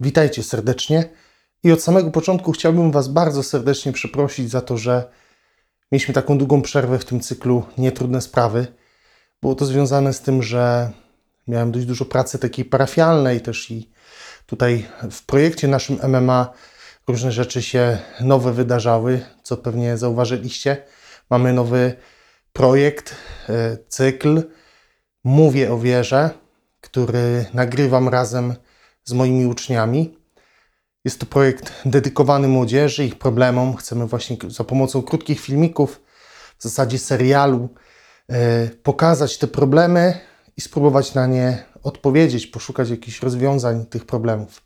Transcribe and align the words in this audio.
Witajcie 0.00 0.42
serdecznie 0.42 1.08
i 1.62 1.72
od 1.72 1.82
samego 1.82 2.10
początku 2.10 2.52
chciałbym 2.52 2.90
Was 2.90 3.08
bardzo 3.08 3.42
serdecznie 3.42 3.92
przeprosić 3.92 4.50
za 4.50 4.60
to, 4.60 4.76
że 4.76 5.10
mieliśmy 5.92 6.14
taką 6.14 6.38
długą 6.38 6.62
przerwę 6.62 6.98
w 6.98 7.04
tym 7.04 7.20
cyklu 7.20 7.66
Nietrudne 7.78 8.20
Sprawy. 8.20 8.66
Było 9.42 9.54
to 9.54 9.64
związane 9.64 10.12
z 10.12 10.20
tym, 10.20 10.42
że 10.42 10.90
miałem 11.48 11.72
dość 11.72 11.86
dużo 11.86 12.04
pracy 12.04 12.38
takiej 12.38 12.64
parafialnej 12.64 13.40
też 13.40 13.70
i 13.70 13.90
tutaj 14.46 14.86
w 15.10 15.22
projekcie 15.26 15.68
naszym 15.68 15.98
MMA 16.08 16.52
różne 17.08 17.32
rzeczy 17.32 17.62
się 17.62 17.98
nowe 18.20 18.52
wydarzały, 18.52 19.20
co 19.42 19.56
pewnie 19.56 19.98
zauważyliście. 19.98 20.82
Mamy 21.30 21.52
nowy 21.52 21.96
projekt, 22.52 23.14
e, 23.48 23.76
cykl 23.88 24.42
Mówię 25.26 25.72
o 25.72 25.78
wierze, 25.78 26.30
który 26.80 27.44
nagrywam 27.54 28.08
razem 28.08 28.54
z 29.06 29.12
moimi 29.12 29.46
uczniami. 29.46 30.18
Jest 31.04 31.20
to 31.20 31.26
projekt 31.26 31.72
dedykowany 31.84 32.48
młodzieży, 32.48 33.04
ich 33.04 33.18
problemom. 33.18 33.76
Chcemy 33.76 34.06
właśnie 34.06 34.36
za 34.48 34.64
pomocą 34.64 35.02
krótkich 35.02 35.40
filmików, 35.40 36.00
w 36.58 36.62
zasadzie 36.62 36.98
serialu, 36.98 37.68
e, 38.28 38.68
pokazać 38.68 39.38
te 39.38 39.46
problemy 39.46 40.20
i 40.56 40.60
spróbować 40.60 41.14
na 41.14 41.26
nie 41.26 41.64
odpowiedzieć, 41.82 42.46
poszukać 42.46 42.90
jakichś 42.90 43.22
rozwiązań 43.22 43.86
tych 43.86 44.04
problemów. 44.04 44.62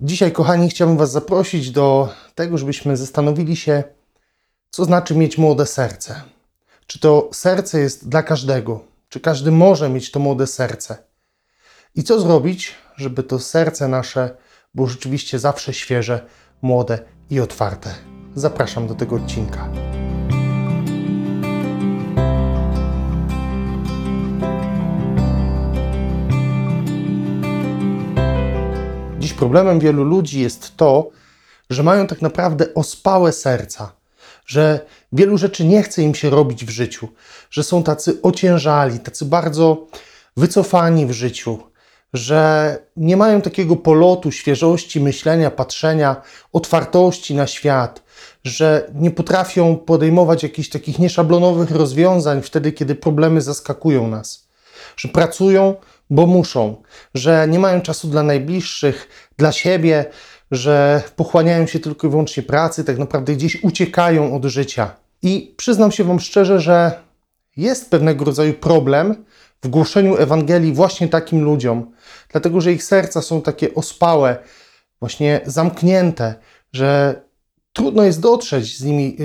Dzisiaj, 0.00 0.32
kochani, 0.32 0.70
chciałbym 0.70 0.96
Was 0.96 1.12
zaprosić 1.12 1.70
do 1.70 2.14
tego, 2.34 2.58
żebyśmy 2.58 2.96
zastanowili 2.96 3.56
się, 3.56 3.84
co 4.70 4.84
znaczy 4.84 5.14
mieć 5.14 5.38
młode 5.38 5.66
serce. 5.66 6.22
Czy 6.86 6.98
to 6.98 7.30
serce 7.32 7.80
jest 7.80 8.08
dla 8.08 8.22
każdego? 8.22 8.84
Czy 9.08 9.20
każdy 9.20 9.50
może 9.50 9.88
mieć 9.90 10.10
to 10.10 10.20
młode 10.20 10.46
serce? 10.46 10.96
I 11.94 12.04
co 12.04 12.20
zrobić, 12.20 12.74
żeby 12.98 13.22
to 13.22 13.38
serce 13.38 13.88
nasze 13.88 14.30
było 14.74 14.86
rzeczywiście 14.86 15.38
zawsze 15.38 15.74
świeże, 15.74 16.26
młode 16.62 16.98
i 17.30 17.40
otwarte? 17.40 17.94
Zapraszam 18.34 18.86
do 18.86 18.94
tego 18.94 19.16
odcinka. 19.16 19.68
Dziś 29.18 29.32
problemem 29.32 29.80
wielu 29.80 30.04
ludzi 30.04 30.40
jest 30.40 30.76
to, 30.76 31.10
że 31.70 31.82
mają 31.82 32.06
tak 32.06 32.22
naprawdę 32.22 32.74
ospałe 32.74 33.32
serca, 33.32 33.92
że 34.46 34.80
wielu 35.12 35.38
rzeczy 35.38 35.64
nie 35.64 35.82
chce 35.82 36.02
im 36.02 36.14
się 36.14 36.30
robić 36.30 36.64
w 36.64 36.70
życiu, 36.70 37.08
że 37.50 37.64
są 37.64 37.82
tacy 37.82 38.22
ociężali, 38.22 39.00
tacy 39.00 39.24
bardzo 39.24 39.86
wycofani 40.36 41.06
w 41.06 41.12
życiu, 41.12 41.67
że 42.14 42.78
nie 42.96 43.16
mają 43.16 43.40
takiego 43.40 43.76
polotu, 43.76 44.32
świeżości 44.32 45.00
myślenia, 45.00 45.50
patrzenia, 45.50 46.22
otwartości 46.52 47.34
na 47.34 47.46
świat, 47.46 48.02
że 48.44 48.90
nie 48.94 49.10
potrafią 49.10 49.76
podejmować 49.76 50.42
jakichś 50.42 50.68
takich 50.68 50.98
nieszablonowych 50.98 51.70
rozwiązań 51.70 52.42
wtedy, 52.42 52.72
kiedy 52.72 52.94
problemy 52.94 53.40
zaskakują 53.40 54.08
nas, 54.08 54.48
że 54.96 55.08
pracują, 55.08 55.74
bo 56.10 56.26
muszą, 56.26 56.82
że 57.14 57.46
nie 57.48 57.58
mają 57.58 57.80
czasu 57.80 58.08
dla 58.08 58.22
najbliższych, 58.22 59.08
dla 59.36 59.52
siebie, 59.52 60.04
że 60.50 61.02
pochłaniają 61.16 61.66
się 61.66 61.78
tylko 61.78 62.06
i 62.06 62.10
wyłącznie 62.10 62.42
pracy, 62.42 62.84
tak 62.84 62.98
naprawdę 62.98 63.34
gdzieś 63.34 63.64
uciekają 63.64 64.36
od 64.36 64.44
życia. 64.44 64.90
I 65.22 65.54
przyznam 65.56 65.92
się 65.92 66.04
Wam 66.04 66.20
szczerze, 66.20 66.60
że 66.60 66.92
jest 67.56 67.90
pewnego 67.90 68.24
rodzaju 68.24 68.54
problem 68.54 69.24
w 69.62 69.68
głoszeniu 69.68 70.16
Ewangelii 70.16 70.72
właśnie 70.72 71.08
takim 71.08 71.44
ludziom, 71.44 71.92
dlatego 72.32 72.60
że 72.60 72.72
ich 72.72 72.84
serca 72.84 73.22
są 73.22 73.42
takie 73.42 73.74
ospałe, 73.74 74.36
właśnie 75.00 75.40
zamknięte, 75.46 76.34
że 76.72 77.22
trudno 77.72 78.04
jest 78.04 78.20
dotrzeć 78.20 78.78
z 78.78 78.84
nimi, 78.84 79.16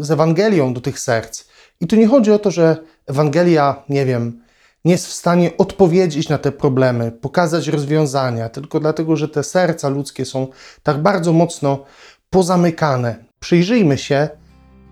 y, 0.00 0.04
z 0.04 0.10
Ewangelią 0.10 0.74
do 0.74 0.80
tych 0.80 1.00
serc. 1.00 1.44
I 1.80 1.86
tu 1.86 1.96
nie 1.96 2.06
chodzi 2.06 2.32
o 2.32 2.38
to, 2.38 2.50
że 2.50 2.76
Ewangelia, 3.06 3.82
nie 3.88 4.06
wiem, 4.06 4.42
nie 4.84 4.92
jest 4.92 5.06
w 5.06 5.12
stanie 5.12 5.56
odpowiedzieć 5.58 6.28
na 6.28 6.38
te 6.38 6.52
problemy, 6.52 7.12
pokazać 7.12 7.68
rozwiązania, 7.68 8.48
tylko 8.48 8.80
dlatego, 8.80 9.16
że 9.16 9.28
te 9.28 9.44
serca 9.44 9.88
ludzkie 9.88 10.24
są 10.24 10.46
tak 10.82 11.02
bardzo 11.02 11.32
mocno 11.32 11.84
pozamykane. 12.30 13.24
Przyjrzyjmy 13.40 13.98
się, 13.98 14.28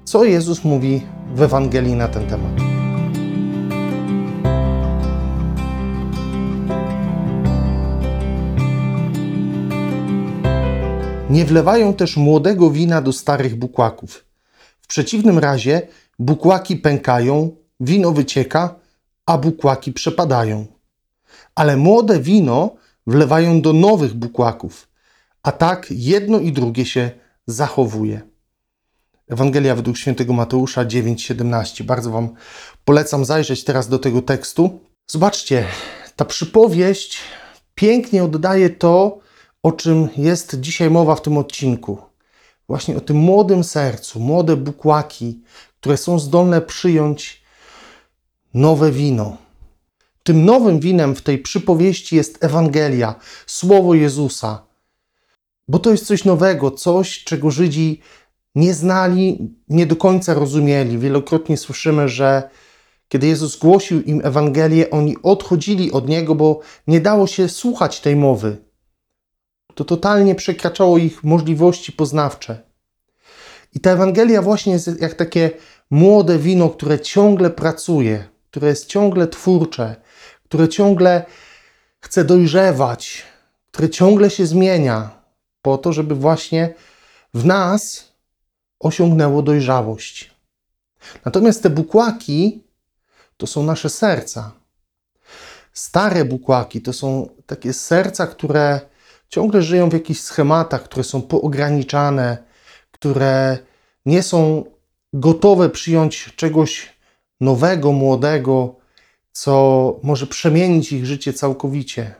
co 0.04 0.24
Jezus 0.24 0.64
mówi 0.64 1.06
w 1.34 1.42
Ewangelii 1.42 1.94
na 1.94 2.08
ten 2.08 2.26
temat. 2.26 2.65
Nie 11.30 11.44
wlewają 11.44 11.94
też 11.94 12.16
młodego 12.16 12.70
wina 12.70 13.02
do 13.02 13.12
starych 13.12 13.56
bukłaków. 13.56 14.24
W 14.80 14.86
przeciwnym 14.86 15.38
razie 15.38 15.82
bukłaki 16.18 16.76
pękają, 16.76 17.56
wino 17.80 18.12
wycieka, 18.12 18.74
a 19.26 19.38
bukłaki 19.38 19.92
przepadają. 19.92 20.66
Ale 21.54 21.76
młode 21.76 22.20
wino 22.20 22.74
wlewają 23.06 23.60
do 23.60 23.72
nowych 23.72 24.14
bukłaków, 24.14 24.88
a 25.42 25.52
tak 25.52 25.86
jedno 25.90 26.38
i 26.38 26.52
drugie 26.52 26.86
się 26.86 27.10
zachowuje. 27.46 28.20
Ewangelia 29.28 29.74
według 29.74 29.96
świętego 29.96 30.32
Mateusza 30.32 30.84
9:17. 30.84 31.84
Bardzo 31.84 32.10
Wam 32.10 32.28
polecam 32.84 33.24
zajrzeć 33.24 33.64
teraz 33.64 33.88
do 33.88 33.98
tego 33.98 34.22
tekstu. 34.22 34.80
Zobaczcie, 35.06 35.64
ta 36.16 36.24
przypowieść 36.24 37.18
pięknie 37.74 38.24
oddaje 38.24 38.70
to, 38.70 39.25
o 39.66 39.72
czym 39.72 40.08
jest 40.16 40.60
dzisiaj 40.60 40.90
mowa 40.90 41.14
w 41.14 41.22
tym 41.22 41.38
odcinku. 41.38 41.98
Właśnie 42.68 42.96
o 42.96 43.00
tym 43.00 43.16
młodym 43.16 43.64
sercu, 43.64 44.20
młode 44.20 44.56
bukłaki, 44.56 45.40
które 45.80 45.96
są 45.96 46.18
zdolne 46.18 46.60
przyjąć 46.60 47.42
nowe 48.54 48.92
wino. 48.92 49.36
Tym 50.22 50.44
nowym 50.44 50.80
winem 50.80 51.14
w 51.14 51.22
tej 51.22 51.38
przypowieści 51.38 52.16
jest 52.16 52.44
Ewangelia, 52.44 53.14
słowo 53.46 53.94
Jezusa. 53.94 54.62
Bo 55.68 55.78
to 55.78 55.90
jest 55.90 56.06
coś 56.06 56.24
nowego, 56.24 56.70
coś, 56.70 57.24
czego 57.24 57.50
Żydzi 57.50 58.00
nie 58.54 58.74
znali, 58.74 59.54
nie 59.68 59.86
do 59.86 59.96
końca 59.96 60.34
rozumieli. 60.34 60.98
Wielokrotnie 60.98 61.56
słyszymy, 61.56 62.08
że 62.08 62.50
kiedy 63.08 63.26
Jezus 63.26 63.58
głosił 63.58 64.02
im 64.02 64.20
Ewangelię, 64.24 64.90
oni 64.90 65.16
odchodzili 65.22 65.92
od 65.92 66.08
Niego, 66.08 66.34
bo 66.34 66.60
nie 66.86 67.00
dało 67.00 67.26
się 67.26 67.48
słuchać 67.48 68.00
tej 68.00 68.16
mowy. 68.16 68.65
To 69.74 69.84
totalnie 69.84 70.34
przekraczało 70.34 70.98
ich 70.98 71.24
możliwości 71.24 71.92
poznawcze. 71.92 72.62
I 73.74 73.80
ta 73.80 73.90
Ewangelia 73.90 74.42
właśnie 74.42 74.72
jest 74.72 75.00
jak 75.00 75.14
takie 75.14 75.50
młode 75.90 76.38
wino, 76.38 76.68
które 76.68 77.00
ciągle 77.00 77.50
pracuje, 77.50 78.24
które 78.50 78.68
jest 78.68 78.86
ciągle 78.86 79.28
twórcze, 79.28 79.96
które 80.44 80.68
ciągle 80.68 81.24
chce 82.00 82.24
dojrzewać, 82.24 83.24
które 83.70 83.90
ciągle 83.90 84.30
się 84.30 84.46
zmienia, 84.46 85.10
po 85.62 85.78
to, 85.78 85.92
żeby 85.92 86.14
właśnie 86.14 86.74
w 87.34 87.44
nas 87.44 88.12
osiągnęło 88.80 89.42
dojrzałość. 89.42 90.30
Natomiast 91.24 91.62
te 91.62 91.70
bukłaki 91.70 92.64
to 93.36 93.46
są 93.46 93.62
nasze 93.62 93.90
serca. 93.90 94.52
Stare 95.72 96.24
bukłaki 96.24 96.82
to 96.82 96.92
są 96.92 97.28
takie 97.46 97.72
serca, 97.72 98.26
które 98.26 98.80
ciągle 99.28 99.62
żyją 99.62 99.88
w 99.88 99.92
jakichś 99.92 100.20
schematach, 100.20 100.82
które 100.82 101.04
są 101.04 101.22
poograniczane, 101.22 102.38
które 102.90 103.58
nie 104.06 104.22
są 104.22 104.64
gotowe 105.12 105.70
przyjąć 105.70 106.32
czegoś 106.36 106.96
nowego, 107.40 107.92
młodego, 107.92 108.76
co 109.32 110.00
może 110.02 110.26
przemienić 110.26 110.92
ich 110.92 111.06
życie 111.06 111.32
całkowicie. 111.32 112.14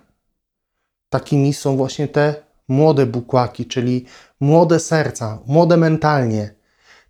Takimi 1.09 1.55
są 1.55 1.77
właśnie 1.77 2.09
te 2.09 2.35
młode 2.69 3.07
bukłaki, 3.07 3.67
czyli 3.67 4.05
młode 4.41 4.81
serca, 4.81 5.39
młode 5.47 5.77
mentalnie. 5.77 6.55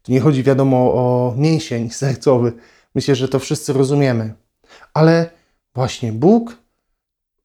Tu 0.02 0.12
nie 0.12 0.20
chodzi, 0.20 0.42
wiadomo, 0.42 0.76
o 0.94 1.34
mięsień 1.36 1.90
sercowy. 2.02 2.52
Myślę, 2.94 3.14
że 3.14 3.28
to 3.28 3.38
wszyscy 3.38 3.72
rozumiemy. 3.72 4.34
Ale 4.94 5.30
właśnie 5.74 6.12
Bóg 6.12 6.56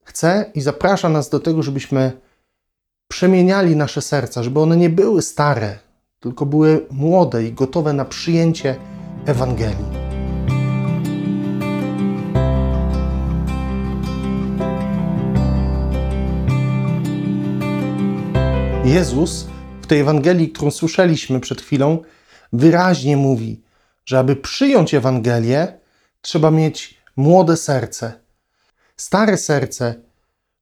chce 0.04 0.52
i 0.56 0.62
zaprasza 0.62 1.10
nas 1.10 1.30
do 1.30 1.40
tego, 1.40 1.64
żebyśmy 1.64 2.12
przemieniali 3.12 3.76
nasze 3.76 4.02
serca, 4.02 4.44
żeby 4.44 4.60
one 4.60 4.78
nie 4.78 4.90
były 4.90 5.22
stare, 5.22 5.80
tylko 6.20 6.46
były 6.46 6.86
młode 6.92 7.44
i 7.44 7.54
gotowe 7.54 7.94
na 7.94 8.06
przyjęcie 8.06 8.76
Ewangelii. 9.26 9.86
Jezus 18.86 19.48
w 19.82 19.88
tej 19.88 20.00
Ewangelii, 20.00 20.50
którą 20.50 20.72
słyszeliśmy 20.72 21.40
przed 21.40 21.62
chwilą, 21.62 22.00
wyraźnie 22.54 23.18
mówi, 23.18 23.62
że 24.06 24.20
aby 24.20 24.36
przyjąć 24.36 24.94
Ewangelię, 24.94 25.80
trzeba 26.22 26.52
mieć 26.52 26.98
młode 27.16 27.58
serce. 27.58 28.14
Stare 28.98 29.38
serce 29.38 29.96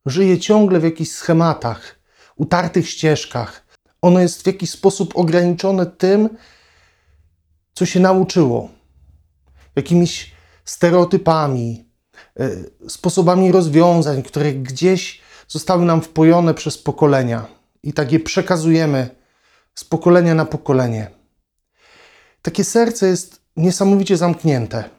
żyje 0.05 0.39
ciągle 0.39 0.79
w 0.79 0.83
jakichś 0.83 1.11
schematach, 1.11 1.98
utartych 2.39 2.89
ścieżkach. 2.89 3.65
Ono 4.01 4.19
jest 4.19 4.43
w 4.43 4.47
jakiś 4.47 4.69
sposób 4.69 5.17
ograniczone 5.17 5.85
tym, 5.85 6.29
co 7.73 7.85
się 7.85 7.99
nauczyło, 7.99 8.69
jakimiś 9.75 10.31
stereotypami, 10.65 11.85
e, 12.39 12.49
sposobami 12.89 13.51
rozwiązań, 13.51 14.23
które 14.23 14.53
gdzieś 14.53 15.21
zostały 15.47 15.85
nam 15.85 16.01
wpojone 16.01 16.53
przez 16.53 16.77
pokolenia 16.77 17.45
i 17.83 17.93
tak 17.93 18.11
je 18.11 18.19
przekazujemy 18.19 19.09
z 19.75 19.83
pokolenia 19.83 20.35
na 20.35 20.45
pokolenie. 20.45 21.11
Takie 22.41 22.63
serce 22.63 23.07
jest 23.07 23.41
niesamowicie 23.57 24.17
zamknięte. 24.17 24.89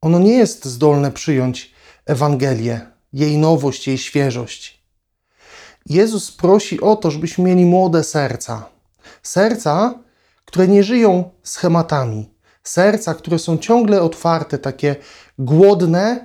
Ono 0.00 0.18
nie 0.18 0.32
jest 0.32 0.64
zdolne 0.64 1.12
przyjąć 1.12 1.74
Ewangelię, 2.06 2.80
jej 3.12 3.38
nowość, 3.38 3.88
jej 3.88 3.98
świeżość. 3.98 4.85
Jezus 5.86 6.32
prosi 6.32 6.80
o 6.80 6.96
to, 6.96 7.10
żebyśmy 7.10 7.44
mieli 7.44 7.64
młode 7.64 8.04
serca. 8.04 8.68
Serca, 9.22 9.94
które 10.44 10.68
nie 10.68 10.84
żyją 10.84 11.30
schematami. 11.42 12.30
Serca, 12.62 13.14
które 13.14 13.38
są 13.38 13.58
ciągle 13.58 14.02
otwarte, 14.02 14.58
takie 14.58 14.96
głodne 15.38 16.24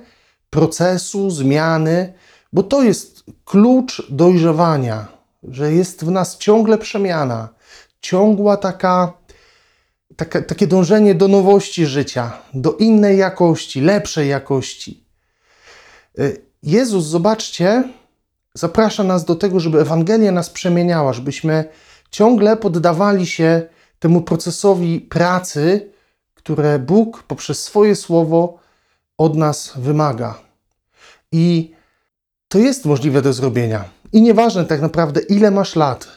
procesu, 0.50 1.30
zmiany, 1.30 2.14
bo 2.52 2.62
to 2.62 2.82
jest 2.82 3.24
klucz 3.44 4.02
dojrzewania, 4.10 5.06
że 5.42 5.72
jest 5.72 6.04
w 6.04 6.10
nas 6.10 6.38
ciągle 6.38 6.78
przemiana, 6.78 7.48
ciągła 8.00 8.56
taka, 8.56 9.12
taka, 10.16 10.42
takie 10.42 10.66
dążenie 10.66 11.14
do 11.14 11.28
nowości 11.28 11.86
życia, 11.86 12.32
do 12.54 12.72
innej 12.72 13.18
jakości, 13.18 13.80
lepszej 13.80 14.28
jakości. 14.28 15.04
Y, 16.18 16.46
Jezus, 16.62 17.04
zobaczcie, 17.04 17.84
zaprasza 18.54 19.04
nas 19.04 19.24
do 19.24 19.36
tego, 19.36 19.60
żeby 19.60 19.80
Ewangelia 19.80 20.32
nas 20.32 20.50
przemieniała, 20.50 21.12
żebyśmy 21.12 21.64
ciągle 22.10 22.56
poddawali 22.56 23.26
się 23.26 23.62
temu 23.98 24.22
procesowi 24.22 25.00
pracy, 25.00 25.90
które 26.34 26.78
Bóg 26.78 27.22
poprzez 27.22 27.62
swoje 27.62 27.96
słowo 27.96 28.58
od 29.18 29.36
nas 29.36 29.72
wymaga. 29.76 30.38
I 31.32 31.72
to 32.48 32.58
jest 32.58 32.84
możliwe 32.84 33.22
do 33.22 33.32
zrobienia. 33.32 33.84
I 34.12 34.22
nieważne 34.22 34.64
tak 34.64 34.80
naprawdę, 34.80 35.20
ile 35.20 35.50
masz 35.50 35.76
lat, 35.76 36.08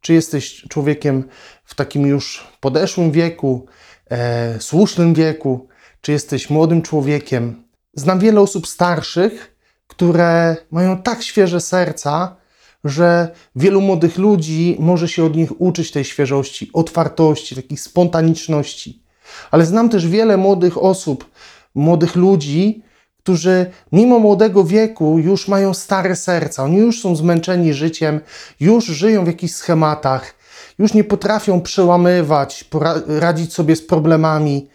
czy 0.00 0.12
jesteś 0.12 0.64
człowiekiem 0.68 1.24
w 1.64 1.74
takim 1.74 2.06
już 2.06 2.46
podeszłym 2.60 3.10
wieku, 3.10 3.66
e, 4.10 4.60
słusznym 4.60 5.14
wieku, 5.14 5.68
czy 6.00 6.12
jesteś 6.12 6.50
młodym 6.50 6.82
człowiekiem. 6.82 7.64
Znam 7.94 8.18
wiele 8.18 8.40
osób 8.40 8.66
starszych, 8.66 9.55
które 9.86 10.56
mają 10.70 11.02
tak 11.02 11.22
świeże 11.22 11.60
serca, 11.60 12.36
że 12.84 13.28
wielu 13.56 13.80
młodych 13.80 14.18
ludzi 14.18 14.76
może 14.78 15.08
się 15.08 15.24
od 15.24 15.36
nich 15.36 15.60
uczyć 15.60 15.90
tej 15.90 16.04
świeżości, 16.04 16.70
otwartości, 16.72 17.56
takiej 17.56 17.78
spontaniczności. 17.78 19.02
Ale 19.50 19.66
znam 19.66 19.88
też 19.88 20.08
wiele 20.08 20.36
młodych 20.36 20.78
osób, 20.78 21.30
młodych 21.74 22.16
ludzi, 22.16 22.82
którzy 23.18 23.66
mimo 23.92 24.18
młodego 24.18 24.64
wieku 24.64 25.18
już 25.18 25.48
mają 25.48 25.74
stare 25.74 26.16
serca, 26.16 26.64
oni 26.64 26.76
już 26.76 27.00
są 27.00 27.16
zmęczeni 27.16 27.74
życiem, 27.74 28.20
już 28.60 28.84
żyją 28.84 29.24
w 29.24 29.26
jakichś 29.26 29.54
schematach, 29.54 30.34
już 30.78 30.94
nie 30.94 31.04
potrafią 31.04 31.60
przełamywać, 31.60 32.64
radzić 33.06 33.52
sobie 33.54 33.76
z 33.76 33.86
problemami. 33.86 34.68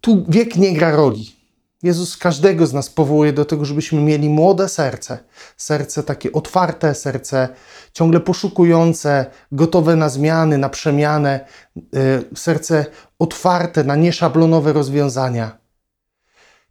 Tu 0.00 0.24
wiek 0.28 0.56
nie 0.56 0.72
gra 0.72 0.90
roli. 0.90 1.41
Jezus 1.82 2.16
każdego 2.16 2.66
z 2.66 2.72
nas 2.72 2.90
powołuje 2.90 3.32
do 3.32 3.44
tego, 3.44 3.64
żebyśmy 3.64 4.00
mieli 4.00 4.28
młode 4.28 4.68
serce. 4.68 5.18
Serce 5.56 6.02
takie 6.02 6.32
otwarte, 6.32 6.94
serce 6.94 7.48
ciągle 7.92 8.20
poszukujące, 8.20 9.26
gotowe 9.52 9.96
na 9.96 10.08
zmiany, 10.08 10.58
na 10.58 10.68
przemianę, 10.68 11.40
y, 11.76 12.36
serce 12.36 12.86
otwarte 13.18 13.84
na 13.84 13.96
nieszablonowe 13.96 14.72
rozwiązania. 14.72 15.58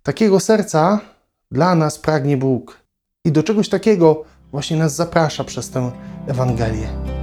Takiego 0.03 0.39
serca 0.39 0.99
dla 1.51 1.75
nas 1.75 1.99
pragnie 1.99 2.37
Bóg. 2.37 2.77
I 3.25 3.31
do 3.31 3.43
czegoś 3.43 3.69
takiego 3.69 4.23
właśnie 4.51 4.77
nas 4.77 4.95
zaprasza 4.95 5.43
przez 5.43 5.69
tę 5.69 5.91
Ewangelię. 6.27 7.20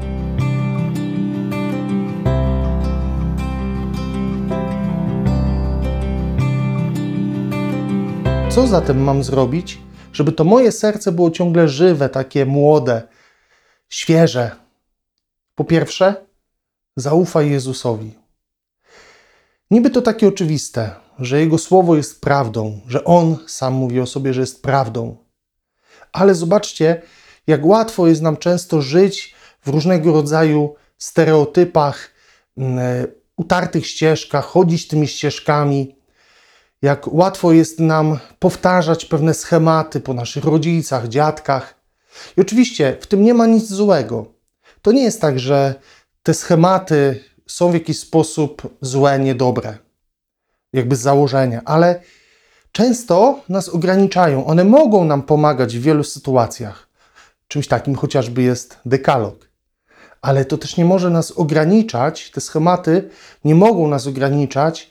Co 8.58 8.66
zatem 8.66 9.02
mam 9.02 9.24
zrobić, 9.24 9.78
żeby 10.12 10.32
to 10.32 10.44
moje 10.44 10.72
serce 10.72 11.12
było 11.12 11.30
ciągle 11.30 11.68
żywe, 11.68 12.08
takie 12.08 12.46
młode, 12.46 13.02
świeże? 13.88 14.50
Po 15.54 15.64
pierwsze, 15.64 16.26
zaufaj 16.96 17.50
Jezusowi. 17.50 18.14
Niby 19.70 19.90
to 19.90 20.02
takie 20.02 20.28
oczywiste, 20.28 20.94
że 21.18 21.40
Jego 21.40 21.58
słowo 21.58 21.96
jest 21.96 22.20
prawdą, 22.20 22.80
że 22.86 23.04
On 23.04 23.36
sam 23.46 23.74
mówi 23.74 24.00
o 24.00 24.06
sobie, 24.06 24.34
że 24.34 24.40
jest 24.40 24.62
prawdą. 24.62 25.16
Ale 26.12 26.34
zobaczcie, 26.34 27.02
jak 27.46 27.66
łatwo 27.66 28.06
jest 28.06 28.22
nam 28.22 28.36
często 28.36 28.82
żyć 28.82 29.34
w 29.62 29.68
różnego 29.68 30.12
rodzaju 30.12 30.74
stereotypach, 30.98 32.10
mm, 32.56 32.78
e, 32.78 33.06
utartych 33.36 33.86
ścieżkach, 33.86 34.44
chodzić 34.44 34.88
tymi 34.88 35.08
ścieżkami, 35.08 35.97
jak 36.82 37.12
łatwo 37.12 37.52
jest 37.52 37.80
nam 37.80 38.18
powtarzać 38.38 39.04
pewne 39.04 39.34
schematy 39.34 40.00
po 40.00 40.14
naszych 40.14 40.44
rodzicach, 40.44 41.08
dziadkach. 41.08 41.74
I 42.36 42.40
oczywiście 42.40 42.96
w 43.00 43.06
tym 43.06 43.22
nie 43.22 43.34
ma 43.34 43.46
nic 43.46 43.68
złego. 43.68 44.26
To 44.82 44.92
nie 44.92 45.02
jest 45.02 45.20
tak, 45.20 45.38
że 45.38 45.74
te 46.22 46.34
schematy 46.34 47.24
są 47.46 47.70
w 47.70 47.74
jakiś 47.74 47.98
sposób 47.98 48.76
złe, 48.80 49.18
niedobre, 49.18 49.78
jakby 50.72 50.96
z 50.96 51.00
założenia, 51.00 51.62
ale 51.64 52.00
często 52.72 53.40
nas 53.48 53.68
ograniczają. 53.68 54.46
One 54.46 54.64
mogą 54.64 55.04
nam 55.04 55.22
pomagać 55.22 55.78
w 55.78 55.82
wielu 55.82 56.04
sytuacjach. 56.04 56.88
Czymś 57.48 57.68
takim 57.68 57.94
chociażby 57.94 58.42
jest 58.42 58.78
dekalog. 58.86 59.48
Ale 60.22 60.44
to 60.44 60.58
też 60.58 60.76
nie 60.76 60.84
może 60.84 61.10
nas 61.10 61.30
ograniczać, 61.30 62.30
te 62.30 62.40
schematy 62.40 63.10
nie 63.44 63.54
mogą 63.54 63.88
nas 63.88 64.06
ograniczać 64.06 64.90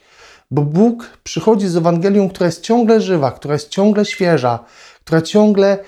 bo 0.51 0.61
Bóg 0.61 1.17
przychodzi 1.23 1.67
z 1.67 1.75
Ewangelią, 1.75 2.29
która 2.29 2.45
jest 2.45 2.61
ciągle 2.61 3.01
żywa, 3.01 3.31
która 3.31 3.53
jest 3.53 3.69
ciągle 3.69 4.05
świeża, 4.05 4.59
która 5.03 5.21
ciągle 5.21 5.79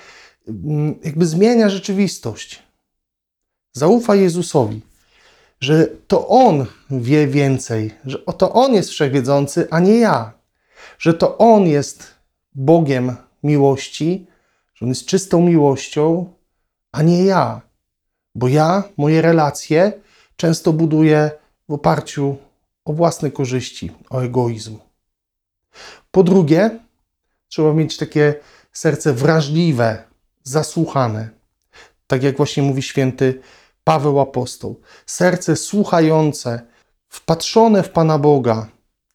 mm, 0.48 0.94
jakby 1.04 1.26
zmienia 1.26 1.68
rzeczywistość. 1.68 2.62
Zaufaj 3.72 4.20
Jezusowi, 4.20 4.80
że 5.60 5.86
to 6.06 6.28
On 6.28 6.66
wie 6.90 7.26
więcej, 7.26 7.94
że 8.04 8.18
to 8.18 8.52
On 8.52 8.74
jest 8.74 8.90
wszechwiedzący, 8.90 9.68
a 9.70 9.80
nie 9.80 9.98
ja, 9.98 10.32
że 10.98 11.14
to 11.14 11.38
On 11.38 11.66
jest 11.66 12.14
Bogiem 12.54 13.16
miłości, 13.42 14.26
że 14.74 14.84
On 14.86 14.88
jest 14.88 15.06
czystą 15.06 15.40
miłością, 15.42 16.32
a 16.92 17.02
nie 17.02 17.24
ja, 17.24 17.60
bo 18.34 18.48
ja 18.48 18.82
moje 18.96 19.22
relacje 19.22 19.92
często 20.36 20.72
buduję 20.72 21.30
w 21.68 21.72
oparciu 21.72 22.36
o 22.90 22.92
własne 22.92 23.30
korzyści, 23.30 23.90
o 24.10 24.20
egoizm. 24.20 24.78
Po 26.10 26.22
drugie, 26.22 26.78
trzeba 27.48 27.72
mieć 27.72 27.96
takie 27.96 28.34
serce 28.72 29.12
wrażliwe, 29.12 30.04
zasłuchane. 30.42 31.30
Tak 32.06 32.22
jak 32.22 32.36
właśnie 32.36 32.62
mówi 32.62 32.82
święty 32.82 33.40
Paweł 33.84 34.20
Apostoł. 34.20 34.80
Serce 35.06 35.56
słuchające, 35.56 36.60
wpatrzone 37.08 37.82
w 37.82 37.90
Pana 37.90 38.18
Boga, 38.18 38.68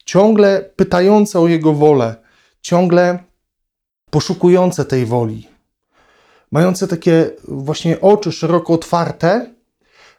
ciągle 0.06 0.70
pytające 0.76 1.40
o 1.40 1.48
Jego 1.48 1.74
wolę, 1.74 2.16
ciągle 2.62 3.20
poszukujące 4.10 4.86
tej 4.86 5.06
woli, 5.06 5.50
mające 6.52 6.88
takie 6.88 7.30
właśnie 7.48 8.02
oczy 8.02 8.32
szeroko 8.32 8.74
otwarte, 8.74 9.54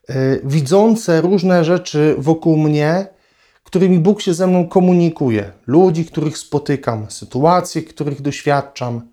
yy, 0.08 0.40
widzące 0.44 1.20
różne 1.20 1.64
rzeczy 1.64 2.14
wokół 2.18 2.56
mnie 2.56 3.15
którymi 3.66 3.98
Bóg 3.98 4.20
się 4.20 4.34
ze 4.34 4.46
mną 4.46 4.68
komunikuje, 4.68 5.52
ludzi, 5.66 6.04
których 6.04 6.38
spotykam, 6.38 7.10
sytuacje, 7.10 7.82
których 7.82 8.22
doświadczam, 8.22 9.08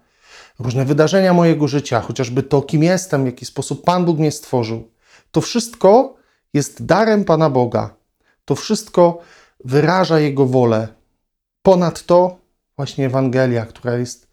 różne 0.59 0.85
wydarzenia 0.85 1.33
mojego 1.33 1.67
życia, 1.67 2.01
chociażby 2.01 2.43
to, 2.43 2.61
kim 2.61 2.83
jestem, 2.83 3.23
w 3.23 3.25
jaki 3.25 3.45
sposób 3.45 3.83
Pan 3.83 4.05
Bóg 4.05 4.19
mnie 4.19 4.31
stworzył. 4.31 4.91
To 5.31 5.41
wszystko 5.41 6.15
jest 6.53 6.85
darem 6.85 7.25
Pana 7.25 7.49
Boga. 7.49 7.95
To 8.45 8.55
wszystko 8.55 9.19
wyraża 9.65 10.19
Jego 10.19 10.45
wolę. 10.45 10.87
Ponadto 11.61 12.37
właśnie 12.75 13.05
Ewangelia, 13.05 13.65
która 13.65 13.97
jest 13.97 14.27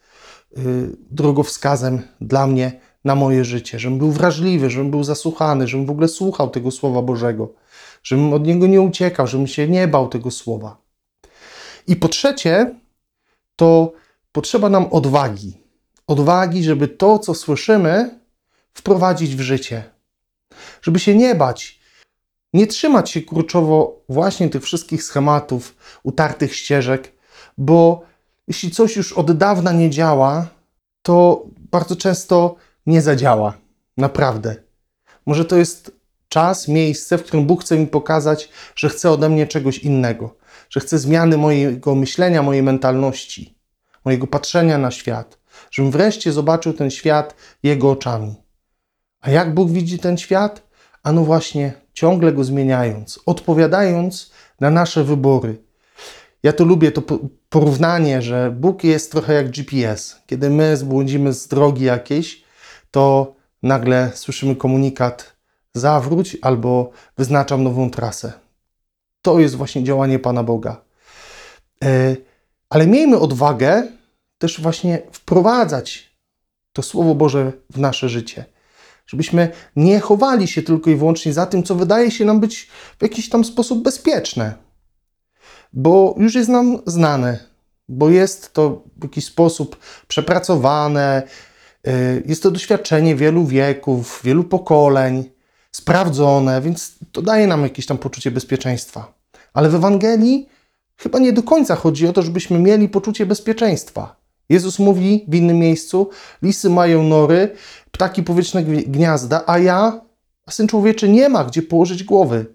yy, 0.56 0.62
drogowskazem 1.10 2.02
dla 2.20 2.46
mnie 2.46 2.80
na 3.04 3.14
moje 3.14 3.44
życie, 3.44 3.78
żebym 3.78 3.98
był 3.98 4.10
wrażliwy, 4.10 4.70
żebym 4.70 4.90
był 4.90 5.04
zasłuchany, 5.04 5.66
żebym 5.66 5.86
w 5.86 5.90
ogóle 5.90 6.08
słuchał 6.08 6.50
tego 6.50 6.70
Słowa 6.70 7.02
Bożego 7.02 7.48
żebym 8.02 8.32
od 8.32 8.46
niego 8.46 8.66
nie 8.66 8.80
uciekał, 8.80 9.26
żebym 9.26 9.46
się 9.46 9.68
nie 9.68 9.88
bał 9.88 10.08
tego 10.08 10.30
słowa. 10.30 10.76
I 11.86 11.96
po 11.96 12.08
trzecie, 12.08 12.74
to 13.56 13.92
potrzeba 14.32 14.68
nam 14.68 14.86
odwagi. 14.90 15.60
Odwagi, 16.06 16.64
żeby 16.64 16.88
to, 16.88 17.18
co 17.18 17.34
słyszymy, 17.34 18.20
wprowadzić 18.74 19.36
w 19.36 19.40
życie. 19.40 19.84
Żeby 20.82 20.98
się 20.98 21.14
nie 21.14 21.34
bać, 21.34 21.80
nie 22.52 22.66
trzymać 22.66 23.10
się 23.10 23.22
kurczowo 23.22 24.02
właśnie 24.08 24.48
tych 24.48 24.62
wszystkich 24.62 25.02
schematów, 25.02 25.76
utartych 26.02 26.56
ścieżek, 26.56 27.12
bo 27.58 28.02
jeśli 28.48 28.70
coś 28.70 28.96
już 28.96 29.12
od 29.12 29.32
dawna 29.32 29.72
nie 29.72 29.90
działa, 29.90 30.46
to 31.02 31.44
bardzo 31.72 31.96
często 31.96 32.56
nie 32.86 33.02
zadziała. 33.02 33.54
Naprawdę. 33.96 34.56
Może 35.26 35.44
to 35.44 35.56
jest 35.56 35.99
czas, 36.30 36.68
miejsce, 36.68 37.18
w 37.18 37.24
którym 37.24 37.46
Bóg 37.46 37.62
chce 37.62 37.78
mi 37.78 37.86
pokazać, 37.86 38.48
że 38.76 38.88
chce 38.88 39.10
ode 39.10 39.28
mnie 39.28 39.46
czegoś 39.46 39.78
innego, 39.78 40.36
że 40.70 40.80
chce 40.80 40.98
zmiany 40.98 41.36
mojego 41.36 41.94
myślenia, 41.94 42.42
mojej 42.42 42.62
mentalności, 42.62 43.58
mojego 44.04 44.26
patrzenia 44.26 44.78
na 44.78 44.90
świat, 44.90 45.38
żebym 45.70 45.90
wreszcie 45.90 46.32
zobaczył 46.32 46.72
ten 46.72 46.90
świat 46.90 47.34
Jego 47.62 47.90
oczami. 47.90 48.34
A 49.20 49.30
jak 49.30 49.54
Bóg 49.54 49.70
widzi 49.70 49.98
ten 49.98 50.18
świat? 50.18 50.62
Ano 51.02 51.24
właśnie, 51.24 51.72
ciągle 51.92 52.32
go 52.32 52.44
zmieniając, 52.44 53.20
odpowiadając 53.26 54.30
na 54.60 54.70
nasze 54.70 55.04
wybory. 55.04 55.62
Ja 56.42 56.52
to 56.52 56.64
lubię, 56.64 56.92
to 56.92 57.02
porównanie, 57.48 58.22
że 58.22 58.50
Bóg 58.50 58.84
jest 58.84 59.12
trochę 59.12 59.34
jak 59.34 59.50
GPS. 59.50 60.16
Kiedy 60.26 60.50
my 60.50 60.76
zbłądzimy 60.76 61.32
z 61.32 61.48
drogi 61.48 61.84
jakiejś, 61.84 62.44
to 62.90 63.34
nagle 63.62 64.10
słyszymy 64.14 64.56
komunikat 64.56 65.39
zawróć 65.74 66.36
albo 66.42 66.90
wyznaczam 67.18 67.64
nową 67.64 67.90
trasę. 67.90 68.32
To 69.22 69.40
jest 69.40 69.54
właśnie 69.54 69.84
działanie 69.84 70.18
Pana 70.18 70.42
Boga. 70.42 70.80
E, 71.84 72.16
ale 72.70 72.86
miejmy 72.86 73.18
odwagę 73.18 73.88
też 74.38 74.60
właśnie 74.60 75.02
wprowadzać 75.12 76.10
to 76.72 76.82
Słowo 76.82 77.14
Boże 77.14 77.52
w 77.70 77.78
nasze 77.78 78.08
życie. 78.08 78.44
Żebyśmy 79.06 79.52
nie 79.76 80.00
chowali 80.00 80.48
się 80.48 80.62
tylko 80.62 80.90
i 80.90 80.96
wyłącznie 80.96 81.32
za 81.32 81.46
tym, 81.46 81.62
co 81.62 81.74
wydaje 81.74 82.10
się 82.10 82.24
nam 82.24 82.40
być 82.40 82.68
w 82.98 83.02
jakiś 83.02 83.28
tam 83.28 83.44
sposób 83.44 83.82
bezpieczne. 83.82 84.54
Bo 85.72 86.14
już 86.18 86.34
jest 86.34 86.48
nam 86.48 86.78
znane, 86.86 87.38
bo 87.88 88.10
jest 88.10 88.52
to 88.52 88.82
w 88.96 89.02
jakiś 89.02 89.24
sposób 89.24 89.76
przepracowane, 90.08 91.22
e, 91.86 91.92
jest 92.26 92.42
to 92.42 92.50
doświadczenie 92.50 93.16
wielu 93.16 93.46
wieków, 93.46 94.20
wielu 94.24 94.44
pokoleń 94.44 95.30
sprawdzone, 95.72 96.60
więc 96.60 96.94
to 97.12 97.22
daje 97.22 97.46
nam 97.46 97.62
jakieś 97.62 97.86
tam 97.86 97.98
poczucie 97.98 98.30
bezpieczeństwa. 98.30 99.14
Ale 99.54 99.68
w 99.68 99.74
Ewangelii 99.74 100.48
chyba 100.96 101.18
nie 101.18 101.32
do 101.32 101.42
końca 101.42 101.76
chodzi 101.76 102.06
o 102.06 102.12
to, 102.12 102.22
żebyśmy 102.22 102.58
mieli 102.58 102.88
poczucie 102.88 103.26
bezpieczeństwa. 103.26 104.16
Jezus 104.48 104.78
mówi 104.78 105.24
w 105.28 105.34
innym 105.34 105.58
miejscu: 105.58 106.10
Lisy 106.42 106.70
mają 106.70 107.02
nory, 107.02 107.54
ptaki 107.90 108.22
powietrzne 108.22 108.62
gniazda, 108.64 109.42
a 109.46 109.58
ja, 109.58 110.00
a 110.46 110.50
syn 110.50 110.66
człowieczy, 110.66 111.08
nie 111.08 111.28
ma 111.28 111.44
gdzie 111.44 111.62
położyć 111.62 112.04
głowy. 112.04 112.46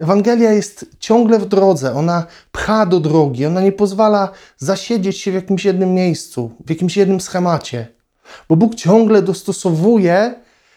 Ewangelia 0.00 0.52
jest 0.52 0.86
ciągle 0.98 1.38
w 1.38 1.46
drodze, 1.46 1.94
ona 1.94 2.26
pcha 2.52 2.86
do 2.86 3.00
drogi, 3.00 3.46
ona 3.46 3.60
nie 3.60 3.72
pozwala 3.72 4.30
zasiedzieć 4.56 5.18
się 5.18 5.30
w 5.30 5.34
jakimś 5.34 5.64
jednym 5.64 5.94
miejscu, 5.94 6.50
w 6.66 6.70
jakimś 6.70 6.96
jednym 6.96 7.20
schemacie, 7.20 7.86
bo 8.48 8.56
Bóg 8.56 8.74
ciągle 8.74 9.22
dostosowuje 9.22 10.34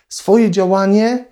swoje 0.09 0.51
działanie 0.51 1.25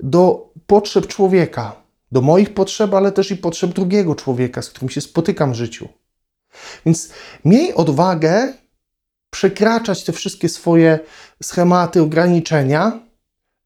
do 0.00 0.52
potrzeb 0.66 1.06
człowieka, 1.06 1.76
do 2.12 2.20
moich 2.20 2.54
potrzeb, 2.54 2.94
ale 2.94 3.12
też 3.12 3.30
i 3.30 3.36
potrzeb 3.36 3.72
drugiego 3.72 4.14
człowieka, 4.14 4.62
z 4.62 4.70
którym 4.70 4.88
się 4.88 5.00
spotykam 5.00 5.52
w 5.52 5.56
życiu. 5.56 5.88
Więc 6.86 7.12
miej 7.44 7.74
odwagę 7.74 8.52
przekraczać 9.30 10.04
te 10.04 10.12
wszystkie 10.12 10.48
swoje 10.48 10.98
schematy, 11.42 12.02
ograniczenia 12.02 13.00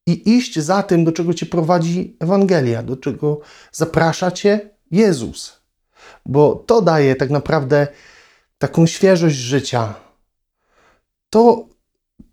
i 0.07 0.37
iść 0.37 0.59
za 0.59 0.83
tym, 0.83 1.05
do 1.05 1.13
czego 1.13 1.35
cię 1.35 1.47
prowadzi 1.47 2.17
Ewangelia, 2.21 2.83
do 2.83 2.97
czego 2.97 3.41
zaprasza 3.73 4.31
cię 4.31 4.71
Jezus. 4.91 5.61
Bo 6.27 6.55
to 6.55 6.83
daje 6.83 7.17
tak 7.17 7.31
naprawdę 7.31 7.87
taką 8.59 8.87
świeżość 8.87 9.37
życia. 9.37 9.95
To 11.31 11.69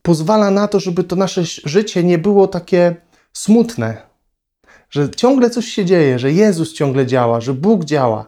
pozwala 0.04 0.52
na 0.52 0.68
to, 0.68 0.80
żeby 0.80 1.04
to 1.04 1.16
nasze 1.16 1.44
życie 1.66 2.04
nie 2.04 2.18
było 2.18 2.48
takie 2.48 2.96
smutne, 3.34 4.02
że 4.90 5.10
ciągle 5.10 5.50
coś 5.50 5.66
się 5.66 5.86
dzieje, 5.86 6.20
że 6.20 6.32
Jezus 6.32 6.74
ciągle 6.74 7.06
działa, 7.06 7.42
że 7.42 7.54
Bóg 7.54 7.86
działa. 7.86 8.26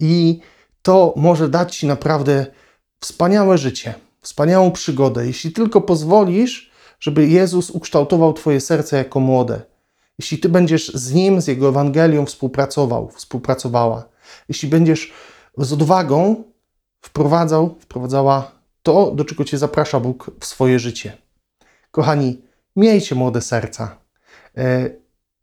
I 0.00 0.40
to 0.82 1.14
może 1.16 1.48
dać 1.48 1.76
Ci 1.76 1.86
naprawdę 1.86 2.46
wspaniałe 3.00 3.58
życie, 3.58 3.94
wspaniałą 4.20 4.70
przygodę, 4.70 5.26
jeśli 5.26 5.52
tylko 5.52 5.80
pozwolisz, 5.80 6.70
żeby 7.00 7.28
Jezus 7.28 7.70
ukształtował 7.70 8.32
Twoje 8.32 8.60
serce 8.60 8.96
jako 8.96 9.20
młode. 9.20 9.60
Jeśli 10.18 10.38
Ty 10.38 10.48
będziesz 10.48 10.94
z 10.94 11.12
Nim, 11.12 11.40
z 11.40 11.46
Jego 11.46 11.68
Ewangelią 11.68 12.26
współpracował, 12.26 13.08
współpracowała, 13.08 14.08
jeśli 14.48 14.68
będziesz 14.68 15.12
z 15.58 15.72
odwagą 15.72 16.44
wprowadzał, 17.00 17.76
wprowadzała 17.80 18.55
to, 18.86 19.10
do 19.10 19.24
czego 19.24 19.44
Cię 19.44 19.58
zaprasza 19.58 20.00
Bóg 20.00 20.30
w 20.40 20.46
swoje 20.46 20.78
życie. 20.78 21.12
Kochani, 21.90 22.42
miejcie 22.76 23.14
młode 23.14 23.40
serca, 23.40 23.98
e, 24.56 24.90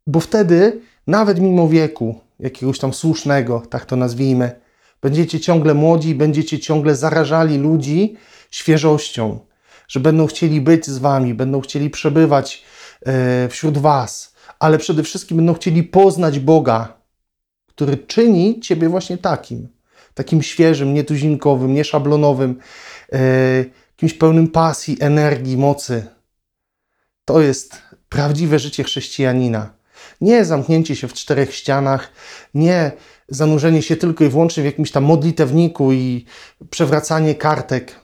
bo 0.06 0.20
wtedy, 0.20 0.80
nawet 1.06 1.40
mimo 1.40 1.68
wieku, 1.68 2.20
jakiegoś 2.40 2.78
tam 2.78 2.94
słusznego, 2.94 3.62
tak 3.70 3.84
to 3.84 3.96
nazwijmy, 3.96 4.60
będziecie 5.02 5.40
ciągle 5.40 5.74
młodzi, 5.74 6.14
będziecie 6.14 6.58
ciągle 6.58 6.96
zarażali 6.96 7.58
ludzi 7.58 8.16
świeżością, 8.50 9.38
że 9.88 10.00
będą 10.00 10.26
chcieli 10.26 10.60
być 10.60 10.86
z 10.86 10.98
Wami, 10.98 11.34
będą 11.34 11.60
chcieli 11.60 11.90
przebywać 11.90 12.64
e, 13.06 13.48
wśród 13.48 13.78
Was, 13.78 14.34
ale 14.58 14.78
przede 14.78 15.02
wszystkim 15.02 15.36
będą 15.36 15.54
chcieli 15.54 15.82
poznać 15.82 16.38
Boga, 16.38 16.96
który 17.66 17.96
czyni 17.96 18.60
Ciebie 18.60 18.88
właśnie 18.88 19.18
takim, 19.18 19.68
takim 20.14 20.42
świeżym, 20.42 20.94
nietuzinkowym, 20.94 21.74
nieszablonowym, 21.74 22.58
kimś 23.96 24.14
pełnym 24.14 24.48
pasji, 24.48 24.96
energii, 25.00 25.56
mocy. 25.56 26.06
To 27.24 27.40
jest 27.40 27.82
prawdziwe 28.08 28.58
życie 28.58 28.84
chrześcijanina. 28.84 29.72
Nie 30.20 30.44
zamknięcie 30.44 30.96
się 30.96 31.08
w 31.08 31.12
czterech 31.12 31.54
ścianach, 31.54 32.12
nie 32.54 32.92
zanurzenie 33.28 33.82
się 33.82 33.96
tylko 33.96 34.24
i 34.24 34.28
wyłącznie 34.28 34.62
w 34.62 34.66
jakimś 34.66 34.90
tam 34.90 35.04
modlitewniku 35.04 35.92
i 35.92 36.24
przewracanie 36.70 37.34
kartek. 37.34 38.00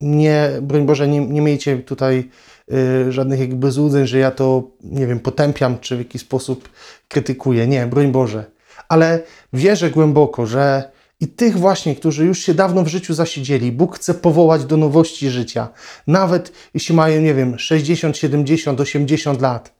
Nie, 0.00 0.50
broń 0.62 0.86
Boże, 0.86 1.08
nie, 1.08 1.20
nie 1.20 1.40
miejcie 1.40 1.78
tutaj 1.78 2.30
y, 2.72 3.12
żadnych 3.12 3.40
jakby 3.40 3.70
złudzeń, 3.70 4.06
że 4.06 4.18
ja 4.18 4.30
to, 4.30 4.70
nie 4.82 5.06
wiem, 5.06 5.20
potępiam, 5.20 5.78
czy 5.78 5.96
w 5.96 5.98
jakiś 5.98 6.22
sposób 6.22 6.68
krytykuję. 7.08 7.66
Nie, 7.66 7.86
broń 7.86 8.12
Boże. 8.12 8.44
Ale 8.88 9.22
wierzę 9.52 9.90
głęboko, 9.90 10.46
że 10.46 10.90
i 11.20 11.28
tych 11.28 11.58
właśnie, 11.58 11.96
którzy 11.96 12.24
już 12.24 12.38
się 12.38 12.54
dawno 12.54 12.82
w 12.82 12.88
życiu 12.88 13.14
zasiedzieli, 13.14 13.72
Bóg 13.72 13.96
chce 13.96 14.14
powołać 14.14 14.64
do 14.64 14.76
nowości 14.76 15.30
życia, 15.30 15.68
nawet 16.06 16.52
jeśli 16.74 16.94
mają, 16.94 17.20
nie 17.20 17.34
wiem, 17.34 17.58
60, 17.58 18.16
70, 18.16 18.80
80 18.80 19.40
lat. 19.40 19.74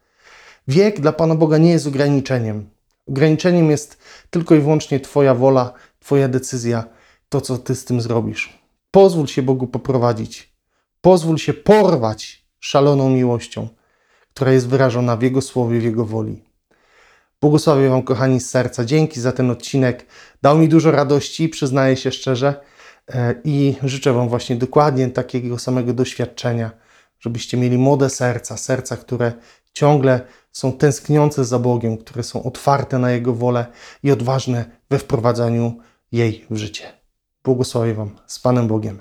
Wiek 0.69 1.01
dla 1.01 1.13
Pana 1.13 1.35
Boga 1.35 1.59
nie 1.59 1.71
jest 1.71 1.87
ograniczeniem. 1.87 2.71
Ograniczeniem 3.09 3.71
jest 3.71 3.99
tylko 4.31 4.55
i 4.55 4.61
wyłącznie 4.61 5.01
Twoja 5.01 5.35
wola, 5.35 5.73
Twoja 6.01 6.29
decyzja, 6.29 6.85
to 7.29 7.41
co 7.41 7.59
Ty 7.59 7.75
z 7.75 7.85
tym 7.85 8.01
zrobisz. 8.01 8.59
Pozwól 8.91 9.27
się 9.27 9.43
Bogu 9.43 9.67
poprowadzić. 9.67 10.53
Pozwól 11.01 11.39
się 11.39 11.55
porwać 11.55 12.45
szaloną 12.61 13.11
miłością, 13.11 13.69
która 14.35 14.53
jest 14.53 14.69
wyrażona 14.69 15.17
w 15.17 15.23
Jego 15.23 15.43
słowie, 15.43 15.81
w 15.81 15.85
Jego 15.85 16.05
woli. 16.05 16.46
Błogosławię 17.41 17.89
Wam, 17.89 18.03
kochani, 18.03 18.41
z 18.41 18.51
serca. 18.51 18.85
Dzięki 18.85 19.21
za 19.21 19.33
ten 19.33 19.51
odcinek. 19.51 20.07
Dał 20.43 20.59
mi 20.59 20.69
dużo 20.69 20.91
radości, 20.91 21.49
przyznaję 21.49 21.97
się 21.97 22.13
szczerze. 22.13 22.61
E, 23.09 23.35
I 23.45 23.77
życzę 23.83 24.13
Wam 24.13 24.29
właśnie 24.29 24.57
dokładnie 24.57 25.09
takiego 25.09 25.59
samego 25.59 25.93
doświadczenia, 25.93 26.71
żebyście 27.21 27.57
mieli 27.57 27.79
młode 27.79 28.11
serca, 28.11 28.57
serca, 28.57 28.97
które 28.97 29.33
ciągle 29.73 30.21
są 30.53 30.73
tęskniące 30.73 31.45
za 31.45 31.59
Bogiem, 31.59 31.99
które 31.99 32.23
są 32.23 32.43
otwarte 32.43 32.99
na 32.99 33.11
Jego 33.11 33.35
wolę 33.35 33.67
i 34.03 34.11
odważne 34.11 34.65
we 34.91 34.99
wprowadzaniu 34.99 35.79
jej 36.13 36.47
w 36.51 36.57
życie. 36.57 36.85
Błogosławię 37.45 37.95
Wam 37.95 38.11
z 38.27 38.39
Panem 38.39 38.69
Bogiem. 38.69 38.99